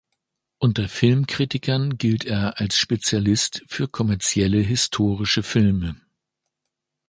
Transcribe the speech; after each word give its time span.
Unter 0.57 0.89
Filmkritikern 0.89 1.99
gilt 1.99 2.25
er 2.25 2.59
als 2.59 2.75
Spezialist 2.75 3.61
für 3.67 3.87
kommerzielle 3.87 4.57
historische 4.57 5.43
Filme. 5.43 5.95